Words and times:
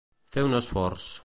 Fer 0.35 0.45
un 0.47 0.59
esforç. 0.61 1.11